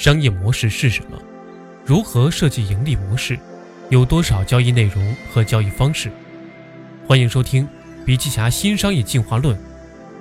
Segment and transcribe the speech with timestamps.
[0.00, 1.22] 商业模式是什么？
[1.84, 3.38] 如何设计盈利模式？
[3.90, 6.10] 有多少交易内容和交易方式？
[7.06, 7.68] 欢迎收听
[8.06, 9.54] 笔记侠新商业进化论，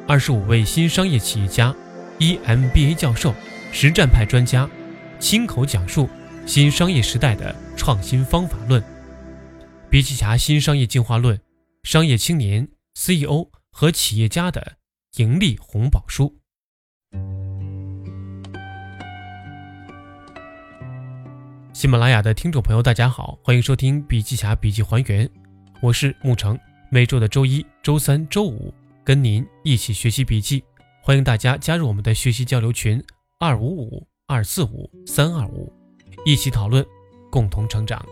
[0.06, 1.74] 二十五位新商业企业家
[2.18, 3.34] ，EMBA 教授，
[3.72, 4.70] 实战派专家，
[5.18, 6.10] 亲口讲述
[6.46, 8.84] 新商业时代的创新方法论。
[9.90, 11.40] 笔记侠新商业进化论，
[11.84, 12.68] 商业青年、
[12.98, 14.74] CEO 和企业家的
[15.16, 16.39] 盈利红宝书。
[21.80, 25.30] 喜马拉雅的听众朋友，大家好，欢迎收听笔记侠笔记还原，
[25.82, 26.60] 我是沐橙。
[26.92, 30.62] 每周的周一、周三、周五跟您一起学习笔记，
[31.02, 33.02] 欢迎大家加入我们的学习交流群
[33.40, 35.72] 二五五二四五三二五，
[36.26, 36.86] 一起讨论，
[37.32, 38.06] 共同成长。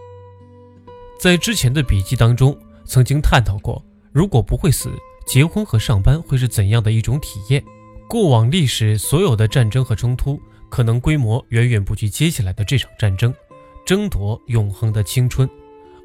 [1.20, 4.90] 在之前的笔记当中，曾经探讨过，如果不会死，
[5.26, 7.62] 结婚和上班会是怎样的一种体验？
[8.08, 13.34] 过往历史所有的战争和冲突，可能规模远远不及接下来的这场战争。
[13.88, 15.50] 争夺永恒的青春，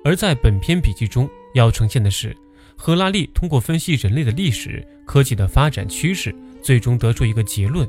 [0.05, 2.33] 而在本篇笔记中要呈现的是，
[2.77, 7.84] 赫拉利通过分析人类的历史、科技的发展趋势，最终得出一个结论：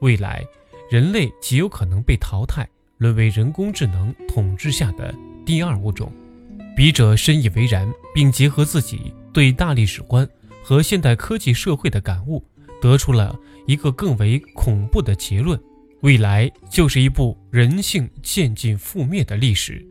[0.00, 0.42] 未来
[0.88, 6.10] 人类极有可能被淘汰，沦为人工智能统治下的第二物种。
[6.74, 10.26] 笔者深以为然，并结合自己对大历史观
[10.62, 12.42] 和现代科技社会的感悟，
[12.80, 15.60] 得出了一个更为恐怖的结论。
[16.04, 19.82] 未来就是一部人性渐进覆灭的历史。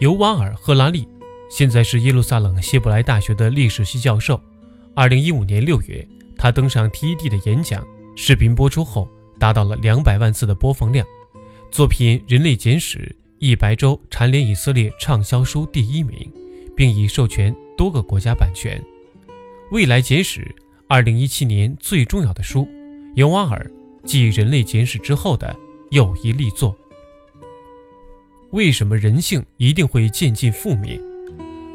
[0.00, 1.06] 尤瓦尔·赫拉利
[1.50, 4.40] 现在是耶路撒冷希伯来大学的历史系教授。
[4.94, 9.06] 二零一五年六月，他登上 TED 的演讲，视频播出后
[9.38, 11.06] 达到了两百万次的播放量。
[11.70, 16.32] 作品《人类简史》一百周蝉联以色列畅销书第一名，
[16.74, 18.82] 并已授权多个国家版权。
[19.72, 20.40] 《未来简史》
[20.88, 22.66] 二零一七年最重要的书，
[23.14, 23.70] 尤瓦尔。
[24.04, 25.54] 继《人类简史》之后的
[25.90, 26.76] 又一力作。
[28.50, 31.00] 为什么人性一定会渐进覆灭？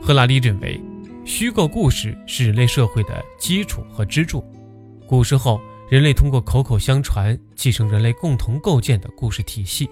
[0.01, 0.79] 赫拉利认为，
[1.23, 4.43] 虚构故事是人类社会的基础和支柱。
[5.07, 9.89] 古时候，人类通过口口相传继承人类共同构建的故事体系，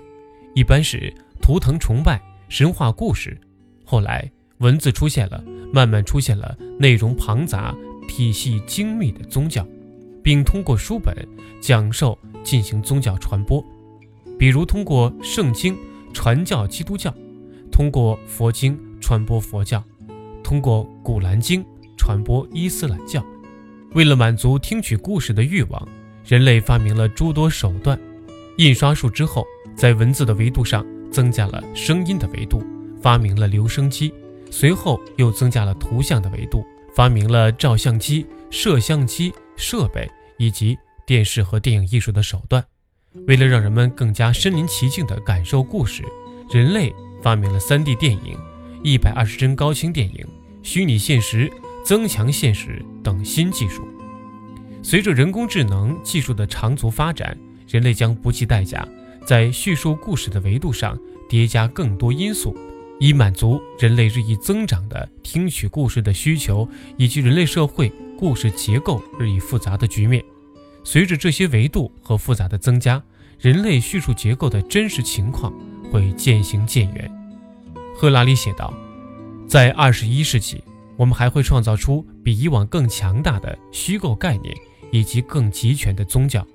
[0.53, 3.39] 一般是图腾崇拜、神话故事。
[3.85, 7.75] 后来，文字出现了，慢慢出现了内容庞杂、
[8.07, 9.65] 体系精密的宗教。
[10.23, 11.13] 并通过书本
[11.61, 13.63] 讲授进行宗教传播，
[14.39, 15.77] 比如通过圣经
[16.13, 17.13] 传教基督教，
[17.71, 19.83] 通过佛经传播佛教，
[20.41, 21.63] 通过古兰经
[21.97, 23.23] 传播伊斯兰教。
[23.93, 25.87] 为了满足听取故事的欲望，
[26.25, 27.99] 人类发明了诸多手段。
[28.57, 29.45] 印刷术之后，
[29.75, 32.63] 在文字的维度上增加了声音的维度，
[33.01, 34.09] 发明了留声机；
[34.49, 36.63] 随后又增加了图像的维度，
[36.95, 39.33] 发明了照相机、摄像机。
[39.63, 42.61] 设备以及电视和电影艺术的手段，
[43.27, 46.03] 为了让人们更加身临其境地感受故事，
[46.51, 48.37] 人类发明了 3D 电影、
[48.83, 50.27] 一百二十帧高清电影、
[50.61, 51.49] 虚拟现实、
[51.85, 53.87] 增强现实等新技术。
[54.83, 57.37] 随着人工智能技术的长足发展，
[57.69, 58.85] 人类将不计代价
[59.25, 60.99] 在叙述故事的维度上
[61.29, 62.53] 叠加更多因素，
[62.99, 67.89] 以满足人类日益增长的听取故事的需求以及人类社会。
[68.23, 70.23] 故事结构日益复杂的局面，
[70.81, 73.03] 随着这些维度和复杂的增加，
[73.37, 75.51] 人类叙述结构的真实情况
[75.91, 77.11] 会渐行渐远。
[77.93, 78.73] 赫拉利写道，
[79.45, 80.63] 在二十一世纪，
[80.95, 84.55] 我们还会创造出比以往更强大的虚构概念
[84.89, 86.47] 以及更集权的宗教。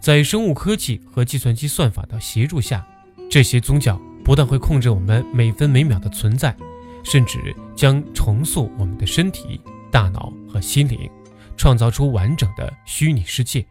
[0.00, 2.82] 在生物科技和计算机算法的协助下，
[3.30, 6.56] 这些宗教不但会控制我们每分每秒的存在，
[7.02, 9.60] 甚至将重塑我们的身体。
[9.94, 11.08] 大脑和心灵，
[11.56, 13.64] 创造出完整的虚拟世界。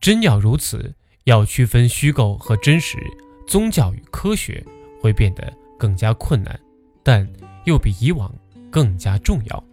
[0.00, 0.92] 真要如此，
[1.26, 2.98] 要区分虚构和真实，
[3.46, 4.66] 宗教与科学
[5.00, 6.58] 会变得更加困难，
[7.04, 7.24] 但
[7.66, 8.34] 又比以往
[8.68, 9.64] 更加重要。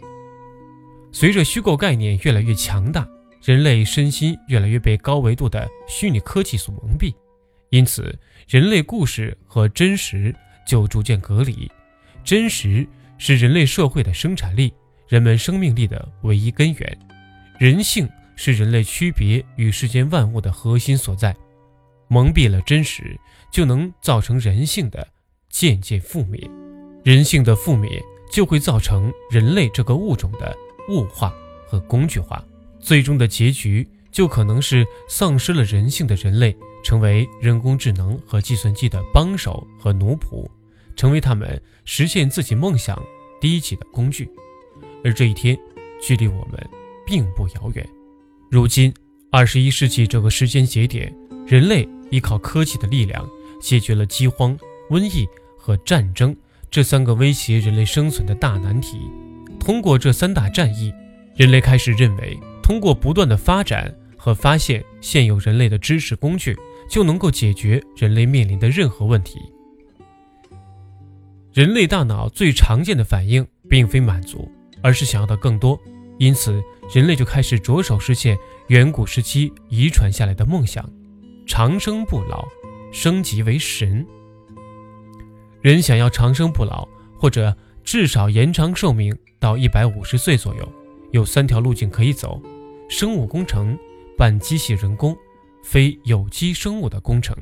[1.12, 3.08] 随着虚构概念越来越强大，
[3.42, 7.12] 人类身心越来越被高维度的虚拟科技所蒙蔽，
[7.72, 8.16] 因此
[8.48, 11.68] 人类故事和真实就逐渐隔离。
[12.24, 14.72] 真实是人类社会的生产力。
[15.08, 17.00] 人们生命力的唯一根源，
[17.58, 21.34] 人性是人类区别与世间万物的核心所在。
[22.10, 23.18] 蒙蔽了真实，
[23.52, 25.08] 就能造成人性的
[25.50, 26.40] 渐渐覆灭。
[27.04, 30.56] 人性的覆灭，就会造成人类这个物种的
[30.90, 31.34] 物化
[31.66, 32.44] 和工具化。
[32.80, 40.46] 最终的结局，就可能是丧失了人性的人类，成为人工智能和计算机的帮手和奴仆，
[40.98, 43.02] 成为他们实现自己梦想
[43.40, 44.30] 低级的工具。
[45.08, 45.58] 而这一天，
[46.02, 46.70] 距离我们
[47.06, 47.90] 并不遥远。
[48.52, 48.94] 如今，
[49.32, 51.16] 二十一世纪这个时间节点，
[51.46, 53.26] 人类依靠科技的力量，
[53.62, 54.60] 解决了饥荒、
[54.90, 55.26] 瘟疫
[55.58, 56.36] 和战争
[56.70, 59.00] 这三个威胁人类生存的大难题。
[59.62, 60.94] 通过这三大战役，
[61.38, 66.54] 人类开始认为，通过不断的发展和发现现有人类的知识工具，
[66.90, 69.40] 就能够解决人类面临的任何问题。
[71.54, 74.52] 人类大脑最常见的反应，并非满足，
[74.88, 75.78] 而是想要的更多。
[76.18, 76.64] 因此，
[76.94, 78.38] 人类就开始着手实现
[78.68, 80.90] 远古时期遗传下来的梦想：
[81.46, 82.48] 长生不老，
[82.90, 84.08] 升级为神。
[85.60, 86.88] 人想要长生不老，
[87.20, 87.54] 或者
[87.84, 90.72] 至少延长寿命到一百五十岁左右，
[91.12, 92.42] 有三条路径可以走：
[92.90, 93.78] 生物工程、
[94.18, 95.14] 半机器人工、
[95.66, 97.36] 非有机生物的工程。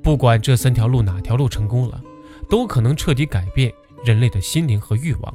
[0.00, 2.00] 不管这三条路哪条路成功了，
[2.48, 3.72] 都可能彻底改变
[4.04, 5.34] 人类的心灵和欲望。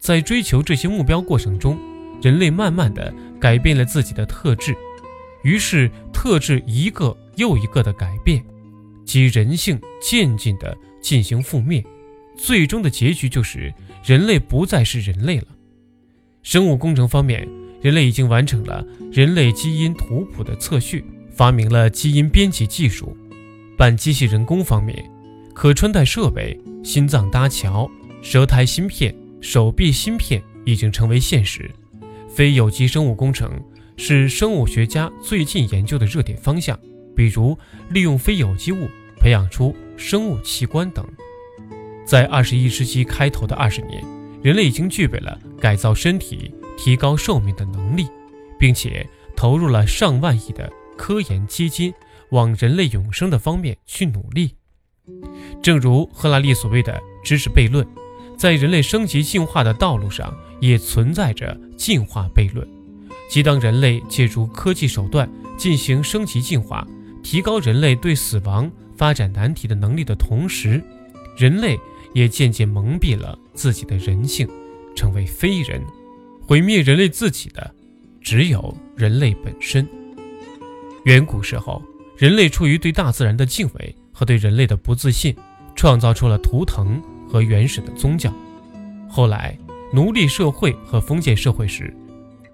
[0.00, 1.78] 在追求这些目标过程中，
[2.22, 4.74] 人类慢慢的改变了自己的特质，
[5.44, 8.42] 于是特质一个又一个的改变，
[9.04, 11.84] 即人性渐进的进行覆灭，
[12.34, 15.46] 最终的结局就是人类不再是人类了。
[16.42, 17.46] 生物工程方面，
[17.82, 18.82] 人类已经完成了
[19.12, 23.14] 人类基因图谱的测序，发明了基因编辑技术。
[23.76, 25.10] 半机器人工方面，
[25.54, 27.90] 可穿戴设备、心脏搭桥、
[28.22, 29.14] 舌苔芯片。
[29.40, 31.70] 手臂芯片已经成为现实，
[32.28, 33.50] 非有机生物工程
[33.96, 36.78] 是生物学家最近研究的热点方向，
[37.16, 37.56] 比如
[37.90, 38.88] 利用非有机物
[39.18, 41.06] 培养出生物器官等。
[42.04, 44.04] 在二十一世纪开头的二十年，
[44.42, 48.06] 人类已经具备了改造身体、提高寿命的能力，
[48.58, 51.92] 并且投入了上万亿的科研基金
[52.30, 54.54] 往人类永生的方面去努力。
[55.62, 57.86] 正如赫拉利所谓的知识悖论。
[58.40, 62.66] 在人类升级进化的道路上，也存在着进化悖论，
[63.28, 66.88] 即当人类借助科技手段进行升级进化，
[67.22, 70.82] 提高人类对死亡、发展难题的能力的同时，
[71.36, 71.78] 人类
[72.14, 74.48] 也渐渐蒙蔽了自己的人性，
[74.96, 75.84] 成为非人，
[76.46, 77.70] 毁灭人类自己的
[78.22, 79.86] 只有人类本身。
[81.04, 81.82] 远古时候，
[82.16, 85.36] 人类出于对大自然的敬畏和对人类的不自信，
[85.76, 87.02] 创造出了图腾。
[87.30, 88.32] 和原始的宗教。
[89.08, 89.56] 后来，
[89.92, 91.94] 奴隶社会和封建社会时，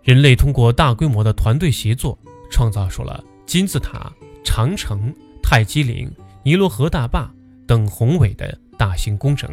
[0.02, 2.19] 人类通过大规模的团队协作，
[2.50, 4.12] 创造出了金字塔、
[4.44, 5.12] 长城、
[5.43, 6.11] 泰姬陵、
[6.43, 7.31] 尼罗河大坝
[7.67, 9.50] 等宏伟的大型工程，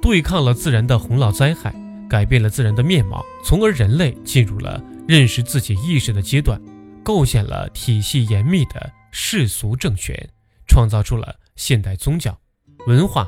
[0.00, 1.74] 对抗了自然的洪涝灾害，
[2.08, 6.60] 改变了自然的面貌，从而人类进入了认识自己意识的阶段，
[7.02, 10.28] 构建了体系严密的世俗政权，
[10.66, 12.38] 创造出了现代宗教、
[12.86, 13.26] 文化。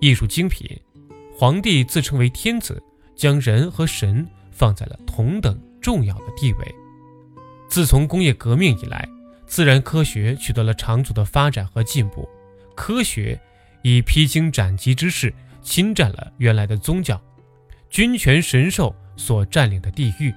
[0.00, 0.78] 艺术精品，
[1.36, 2.80] 皇帝自称为天子，
[3.16, 6.74] 将人和神放在了同等重要的地位。
[7.68, 9.08] 自从工业革命以来，
[9.46, 12.28] 自然科学取得了长足的发展和进步。
[12.76, 13.38] 科学
[13.82, 17.20] 以披荆斩棘之势侵占了原来的宗教、
[17.90, 20.32] 君权神授所占领的地域。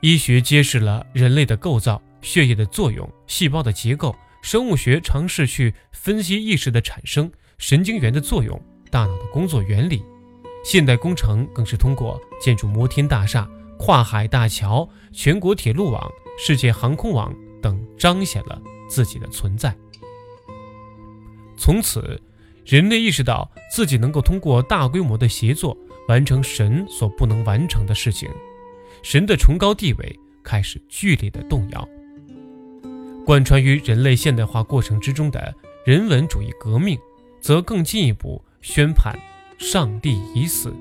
[0.00, 4.14] 医学揭示了人类的构造、血液的作用、细胞的结构。
[4.40, 7.30] 生物学尝试去分析意识的产生。
[7.58, 8.58] 神经元的作用，
[8.88, 10.00] 大脑的工作原理，
[10.64, 16.08] 现代工程更是通过建筑摩天大厦、跨海大桥、全国铁路网、
[16.38, 19.76] 世界航空网等，彰显了自己的存在。
[21.56, 22.20] 从此，
[22.64, 28.30] 人类意识到自己能够通过大规模的协作完成神所不能完成的事情，
[29.02, 31.88] 神的崇高地位开始剧烈的动摇。
[33.26, 35.52] 贯穿于人类现代化过程之中的
[35.84, 36.96] 人文主义革命。
[37.40, 39.18] 则更进一步宣判
[39.58, 40.74] “上帝已死”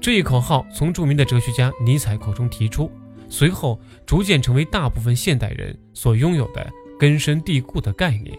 [0.00, 2.90] 这一口号，从著名的哲学家尼采口中提出，
[3.30, 8.38] 随后逐渐成为大部分现代人所拥有的根深蒂固的概念。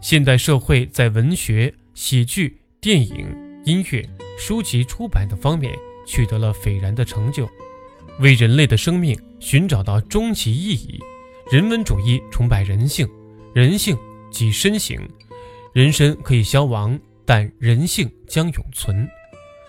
[0.00, 3.26] 现代社会在文学、喜剧、电影、
[3.64, 4.06] 音乐、
[4.38, 5.74] 书籍出版等方面
[6.06, 7.48] 取得了斐然的成就，
[8.20, 11.00] 为人类的生命寻找到终极意义。
[11.50, 13.08] 人文主义崇拜人性，
[13.54, 13.96] 人性。
[14.36, 15.00] 即身形，
[15.72, 19.08] 人身可以消亡，但人性将永存。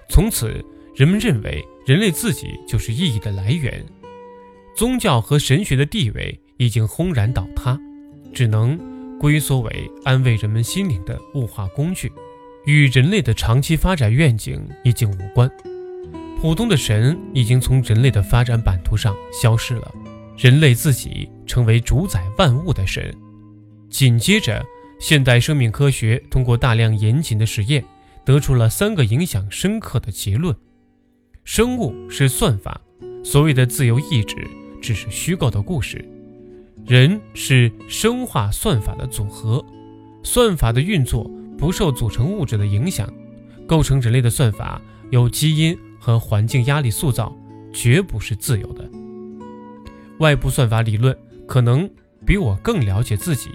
[0.09, 0.61] 从此，
[0.93, 3.81] 人们认为人类自己就是意义的来源。
[4.75, 7.79] 宗教和神学的地位已经轰然倒塌，
[8.33, 8.77] 只能
[9.17, 12.11] 归缩为安慰人们心灵的物化工具，
[12.65, 15.49] 与人类的长期发展愿景已经无关。
[16.41, 19.95] 普通的神已经从人类的发展版图上消失了，
[20.37, 23.15] 人类自己成为主宰万物的神。
[23.89, 24.65] 紧接着，
[24.99, 27.83] 现代生命科学通过大量严谨的实验，
[28.25, 30.55] 得出了三个影响深刻的结论：
[31.43, 32.79] 生物是算法，
[33.23, 34.35] 所谓的自由意志
[34.81, 36.03] 只是虚构的故事，
[36.85, 39.63] 人是生化算法的组合，
[40.23, 43.11] 算法的运作不受组成物质的影响。
[43.65, 47.35] 构成人类的算法由基因和环境压力塑造，
[47.73, 48.89] 绝不是自由的。
[50.19, 51.13] 外部算法理论
[51.45, 51.89] 可能
[52.25, 53.49] 比我更了解自己，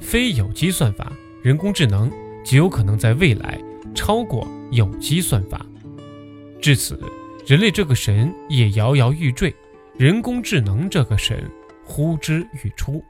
[0.00, 1.12] 非有机算法、
[1.42, 2.10] 人工智能
[2.44, 3.60] 极有可能在未来
[3.94, 5.64] 超过有机算法。
[6.60, 7.00] 至此，
[7.46, 9.54] 人类这个神也摇摇欲坠，
[9.96, 11.48] 人工智能这个神。
[11.90, 13.02] 呼之欲出，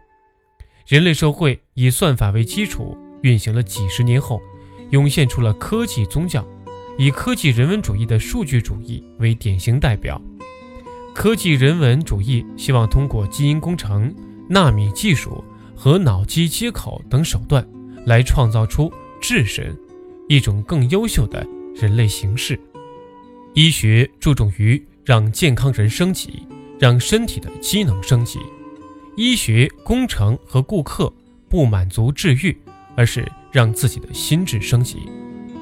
[0.86, 4.40] 人类社会以算法为基础运行了几十年后，
[4.90, 6.46] 涌现出了科技宗教，
[6.96, 10.22] 以科技人文主义的数据主义为典型代表。
[11.12, 14.14] 科技人文主义希望通过基因工程、
[14.48, 15.42] 纳米技术
[15.78, 17.64] 和脑机接口等手段，
[18.04, 19.78] 来创造出智神，
[20.28, 22.58] 一种更优秀的人类形式。
[23.54, 26.42] 医学注重于让健康人升级，
[26.80, 28.40] 让身体的机能升级。
[29.14, 31.12] 医学工程和顾客
[31.48, 32.56] 不满足治愈，
[32.96, 35.08] 而是让自己的心智升级。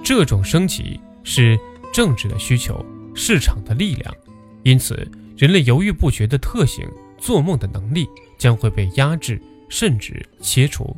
[0.02, 1.58] 这种升级是
[1.92, 2.82] 政治的需求、
[3.14, 4.14] 市场的力量。
[4.62, 5.06] 因此，
[5.37, 8.08] 人类犹豫不决的特性、做梦的能力
[8.38, 10.96] 将会被压制，甚至切除。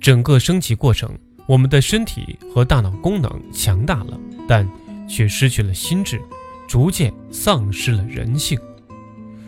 [0.00, 4.68] 整个升级过程，我们的身体和大脑功能强大了，但
[5.08, 6.20] 却失去了心智，
[6.68, 8.58] 逐渐丧失了人性。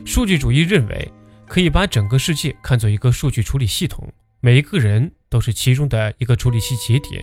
[0.05, 1.11] 数据主义认为。
[1.45, 7.23] 可以把整个世界看作一个数据处理系统，每一个人都是其中的一个处理器节点。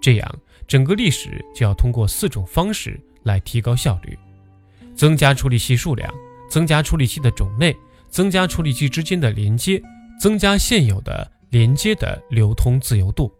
[0.00, 4.18] 这样，整个历史就要通过四种方式来提高效率：
[4.96, 6.12] 增加处理器数量，
[6.50, 7.76] 增加处理器的种类，
[8.10, 9.80] 增加处理器之间的连接，
[10.18, 13.32] 增加现有的连接的流通自由度。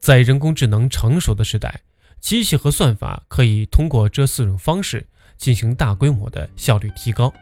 [0.00, 1.80] 在人工智能成熟的时代，
[2.20, 7.32] 机器和算法可以通过这四种方式进行大规模的效率提高，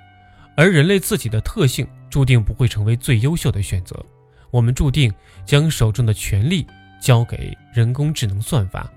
[0.56, 1.86] 而人类自己的特性。
[2.12, 4.04] 注定不会成为最优秀的选择，
[4.50, 5.10] 我们注定
[5.46, 6.66] 将手中的权力
[7.00, 8.92] 交给人工智能算法。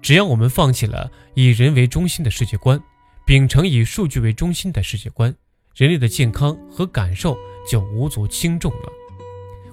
[0.00, 2.82] 只要我们放弃了以人为中心的世界观，
[3.26, 5.34] 秉承以数据为中心的世界观，
[5.74, 7.36] 人类的健康和感受
[7.68, 8.92] 就无足轻重了。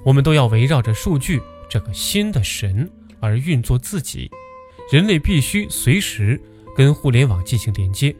[0.03, 2.89] 我们都要围绕着数据这个新的神
[3.20, 4.29] 而运作自己。
[4.91, 6.41] 人类必须随时
[6.75, 8.15] 跟互联网进行连接，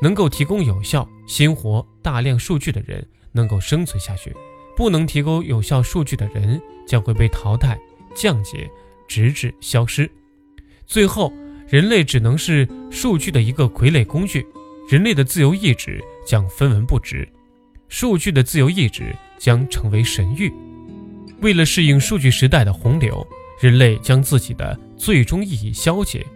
[0.00, 3.06] 能够提供有效、鲜活、大量数据的人。
[3.34, 4.30] 能够生存下去，
[4.76, 7.80] 不能提供有效数据的人将会被淘汰、
[8.14, 8.70] 降解，
[9.08, 10.06] 直至消失。
[10.86, 11.32] 最后，
[11.66, 14.46] 人类只能是数据的一个傀儡工具，
[14.86, 17.28] 人类的自由意志将分文不值，
[17.88, 20.52] 数据的自由意志将成为神谕。
[21.40, 23.26] 为了适应数据时代的洪流，
[23.60, 26.26] 人类将自己的最终意义消解，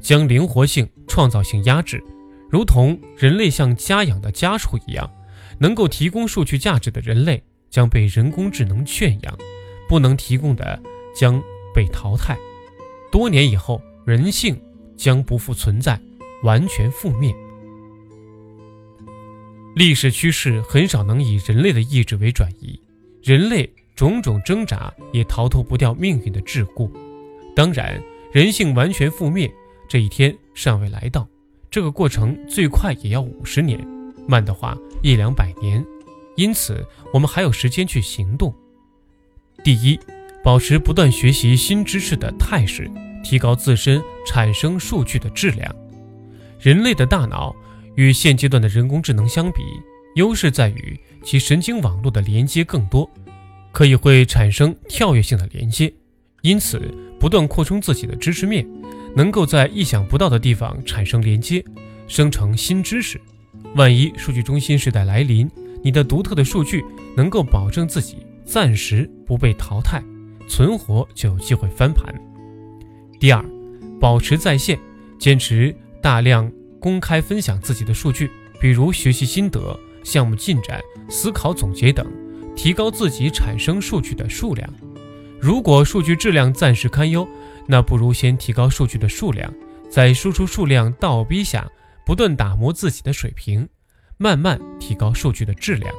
[0.00, 2.02] 将灵活性、创造性压制，
[2.50, 5.10] 如同人类像家养的家畜一样。
[5.56, 9.38] 能够提供数据价值的人类将被人工智能圈养，
[9.88, 10.82] 不能提供的
[11.14, 11.40] 将
[11.72, 12.36] 被淘汰。
[13.12, 14.60] 多年以后，人性
[14.96, 15.96] 将不复存在，
[16.42, 17.32] 完全覆灭。
[19.74, 22.80] 历史趋势很少能以人类的意志为转移，
[23.24, 26.88] 人类种种挣扎也逃脱不掉命运的桎梏。
[27.56, 28.00] 当然，
[28.32, 29.52] 人性完全覆灭
[29.88, 31.26] 这一天尚未来到，
[31.72, 33.84] 这个过程最快也要五十年。
[34.28, 35.84] 慢的话一两百年，
[36.36, 38.54] 因此我们还有时间去行动。
[39.64, 39.98] 第一，
[40.44, 42.88] 保持不断学习新知识的态势，
[43.24, 45.74] 提高自身产生数据的质量。
[46.60, 47.54] 人类的大脑
[47.96, 49.62] 与现阶段的人工智能相比，
[50.16, 53.08] 优势在于其神经网络的连接更多，
[53.72, 55.92] 可以会产生跳跃性的连接，
[56.42, 56.80] 因此
[57.18, 58.66] 不断扩充自己的知识面，
[59.14, 61.64] 能够在意想不到的地方产生连接，
[62.06, 63.20] 生成新知识。
[63.76, 65.50] 万一数据中心时代来临，
[65.82, 66.84] 你的独特的数据
[67.16, 70.02] 能够保证自己暂时不被淘汰，
[70.48, 72.14] 存活就有机会翻盘。
[73.18, 73.44] 第二，
[74.00, 74.78] 保持在线，
[75.18, 76.50] 坚持大量
[76.84, 82.06] 公开分享自己的数据，比如学习心得、项目进展、思考总结等，
[82.54, 84.68] 提高自己产生数据的数量。
[85.40, 87.26] 如果数据质量暂时堪忧，
[87.66, 89.50] 那不如先提高数据的数量，
[89.88, 91.66] 在输出数量倒逼下。
[92.04, 93.66] 不断打磨自己的水平，
[94.18, 95.90] 慢慢提高数据的质量。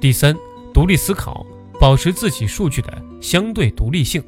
[0.00, 0.34] 第三，
[0.72, 1.44] 独立思考，
[1.78, 4.24] 保持自己数据的相对独立性。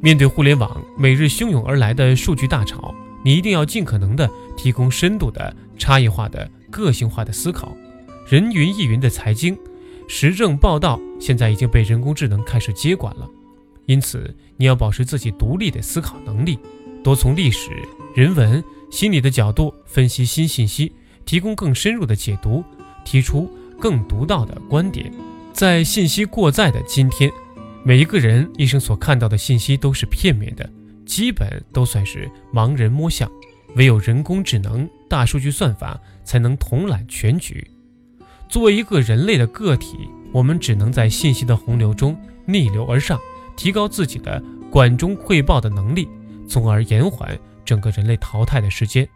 [0.00, 7.76] 面对互联网每日汹涌而来的数据大潮，你一定要尽可能的提供深度的、差异化的、个性化的思考。
[8.28, 9.56] 人云亦云的财经、
[10.08, 13.28] 时政报道现在已经被人工智能开始接管了，
[13.86, 16.58] 因此你要保持自己独立的思考能力，
[17.02, 17.70] 多从历史、
[18.14, 18.62] 人文。
[18.90, 20.92] 心理的角度分析新信息，
[21.24, 22.64] 提供更深入的解读，
[23.04, 23.48] 提出
[23.78, 25.12] 更独到的观点。
[25.52, 27.30] 在信息过载的今天，
[27.84, 30.68] 每一个人一生所看到的信息都是片面的，
[31.10, 33.28] 基本都算是盲人摸象。
[33.74, 37.68] 唯有人工智能、大数据算法才能统揽全局。
[38.48, 43.18] 作为一个人类的个体，我们只能在信息的洪流中逆流而上，
[43.56, 44.40] 提高自己的
[44.70, 46.08] 管中窥豹的能力，
[46.48, 49.08] 从而延缓整个人类淘汰的时间。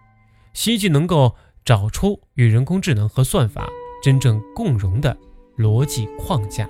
[0.53, 1.33] 希冀能够
[1.65, 3.69] 找出与人工智能和算法
[4.03, 5.17] 真正共融的
[5.57, 6.69] 逻辑框架。